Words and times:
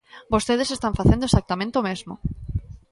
Vostedes 0.33 0.69
están 0.71 0.97
facendo 0.99 1.27
exactamente 1.27 1.79
o 1.81 1.85
mesmo. 1.89 2.13